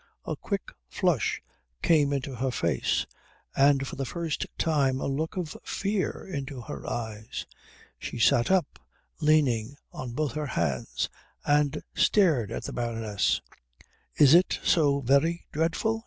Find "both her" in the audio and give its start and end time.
10.13-10.47